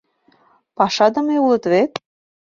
Пашадыме 0.77 1.35
улыт 1.45 1.63
вет! 1.71 1.91